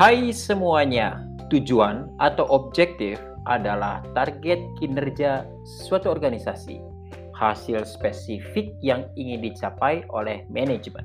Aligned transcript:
Hai 0.00 0.32
semuanya, 0.32 1.28
tujuan 1.52 2.08
atau 2.24 2.48
objektif 2.48 3.20
adalah 3.44 4.00
target 4.16 4.56
kinerja 4.80 5.44
suatu 5.60 6.08
organisasi, 6.08 6.80
hasil 7.36 7.84
spesifik 7.84 8.72
yang 8.80 9.04
ingin 9.20 9.44
dicapai 9.44 10.00
oleh 10.08 10.48
manajemen. 10.48 11.04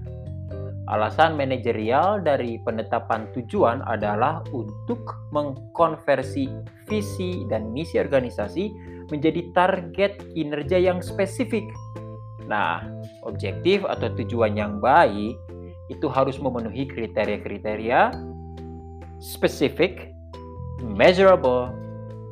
Alasan 0.88 1.36
manajerial 1.36 2.24
dari 2.24 2.56
penetapan 2.64 3.28
tujuan 3.36 3.84
adalah 3.84 4.40
untuk 4.56 5.04
mengkonversi 5.36 6.48
visi 6.88 7.44
dan 7.52 7.76
misi 7.76 8.00
organisasi 8.00 8.72
menjadi 9.12 9.44
target 9.52 10.24
kinerja 10.32 10.80
yang 10.80 11.04
spesifik. 11.04 11.68
Nah, 12.48 12.80
objektif 13.28 13.84
atau 13.84 14.08
tujuan 14.24 14.56
yang 14.56 14.80
baik 14.80 15.36
itu 15.92 16.08
harus 16.08 16.40
memenuhi 16.40 16.88
kriteria-kriteria 16.88 18.35
specific, 19.26 20.14
measurable, 20.86 21.74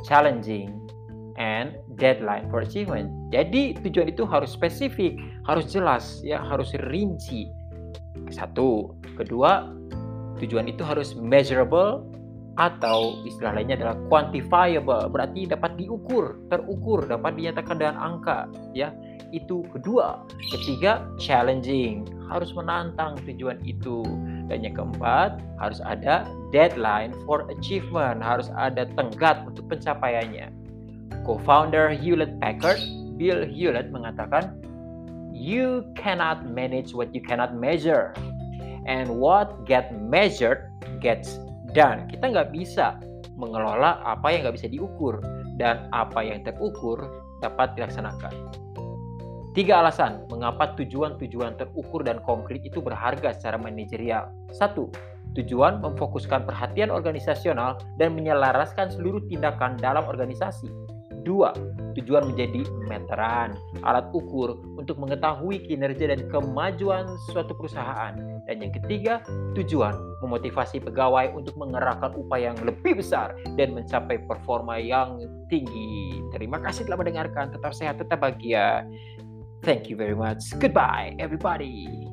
challenging, 0.05 0.69
and 1.41 1.73
deadline 1.97 2.45
for 2.53 2.61
achievement. 2.61 3.09
Jadi 3.33 3.73
tujuan 3.81 4.13
itu 4.13 4.21
harus 4.29 4.53
spesifik, 4.53 5.17
harus 5.49 5.65
jelas, 5.73 6.21
ya 6.21 6.37
harus 6.37 6.69
rinci. 6.93 7.49
Satu, 8.29 8.93
kedua, 9.17 9.73
tujuan 10.37 10.69
itu 10.69 10.85
harus 10.85 11.17
measurable 11.17 12.05
atau 12.53 13.25
istilah 13.25 13.57
lainnya 13.57 13.81
adalah 13.81 13.97
quantifiable, 14.13 15.09
berarti 15.09 15.49
dapat 15.49 15.73
diukur, 15.73 16.37
terukur, 16.53 17.01
dapat 17.09 17.33
dinyatakan 17.33 17.81
dengan 17.81 17.97
angka, 17.97 18.45
ya. 18.77 18.93
Itu 19.33 19.65
kedua. 19.73 20.21
Ketiga, 20.53 21.01
challenging, 21.17 22.05
harus 22.29 22.53
menantang 22.53 23.17
tujuan 23.25 23.57
itu. 23.65 24.05
Dan 24.45 24.61
yang 24.61 24.77
keempat, 24.77 25.41
harus 25.57 25.81
ada 25.81 26.29
deadline 26.53 27.17
for 27.25 27.49
achievement, 27.49 28.21
harus 28.21 28.53
ada 28.53 28.85
tenggat 28.93 29.41
untuk 29.49 29.65
pencapaiannya. 29.73 30.53
Co-founder 31.25 31.89
Hewlett 31.97 32.37
Packard, 32.37 32.77
Bill 33.17 33.49
Hewlett 33.49 33.89
mengatakan, 33.89 34.61
"You 35.33 35.89
cannot 35.97 36.45
manage 36.45 36.93
what 36.93 37.09
you 37.17 37.25
cannot 37.25 37.57
measure, 37.57 38.13
and 38.85 39.09
what 39.17 39.65
get 39.65 39.89
measured 39.97 40.69
gets 41.01 41.41
done." 41.73 42.05
Kita 42.07 42.29
nggak 42.29 42.53
bisa 42.53 43.01
mengelola 43.35 43.99
apa 44.05 44.29
yang 44.29 44.45
nggak 44.47 44.55
bisa 44.61 44.69
diukur 44.69 45.19
dan 45.57 45.89
apa 45.91 46.21
yang 46.21 46.45
terukur 46.45 47.01
dapat 47.41 47.75
dilaksanakan. 47.75 48.31
Tiga 49.53 49.85
alasan 49.85 50.25
mengapa 50.33 50.73
tujuan-tujuan 50.73 51.53
terukur 51.61 52.01
dan 52.01 52.17
konkret 52.25 52.65
itu 52.65 52.81
berharga 52.81 53.37
secara 53.37 53.61
manajerial. 53.61 54.33
Satu, 54.49 54.89
tujuan 55.37 55.77
memfokuskan 55.77 56.49
perhatian 56.49 56.89
organisasional 56.89 57.77
dan 58.01 58.17
menyelaraskan 58.17 58.89
seluruh 58.89 59.21
tindakan 59.29 59.77
dalam 59.77 60.09
organisasi. 60.09 60.69
Dua, 61.21 61.53
tujuan 61.99 62.29
menjadi 62.33 62.65
meteran, 62.85 63.57
alat 63.85 64.09
ukur 64.13 64.59
untuk 64.77 64.97
mengetahui 64.99 65.63
kinerja 65.65 66.13
dan 66.13 66.25
kemajuan 66.29 67.05
suatu 67.31 67.53
perusahaan. 67.55 68.13
Dan 68.43 68.55
yang 68.59 68.73
ketiga, 68.75 69.23
tujuan 69.55 69.95
memotivasi 70.19 70.83
pegawai 70.83 71.31
untuk 71.31 71.55
mengerahkan 71.55 72.11
upaya 72.19 72.51
yang 72.51 72.59
lebih 72.61 72.99
besar 72.99 73.35
dan 73.55 73.71
mencapai 73.71 74.19
performa 74.27 74.75
yang 74.79 75.19
tinggi. 75.47 76.19
Terima 76.35 76.59
kasih 76.59 76.85
telah 76.85 76.99
mendengarkan. 76.99 77.55
Tetap 77.55 77.71
sehat, 77.71 77.99
tetap 78.03 78.19
bahagia. 78.19 78.83
Thank 79.63 79.87
you 79.87 79.95
very 79.95 80.15
much. 80.15 80.51
Goodbye, 80.59 81.15
everybody. 81.23 82.12